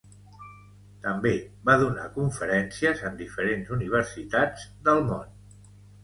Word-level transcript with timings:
També 1.01 1.33
va 1.67 1.75
donar 1.81 2.07
conferències 2.15 3.03
en 3.09 3.19
diferents 3.19 3.69
universitats 3.75 4.65
del 4.89 5.05
món. 5.11 5.29